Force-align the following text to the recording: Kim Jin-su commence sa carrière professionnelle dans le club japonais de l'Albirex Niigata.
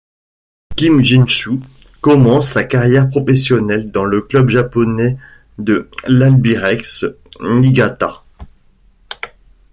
Kim 0.77 1.03
Jin-su 1.03 1.59
commence 2.01 2.49
sa 2.53 2.63
carrière 2.63 3.07
professionnelle 3.07 3.91
dans 3.91 4.03
le 4.03 4.23
club 4.23 4.49
japonais 4.49 5.15
de 5.59 5.91
l'Albirex 6.07 7.05
Niigata. 7.39 8.23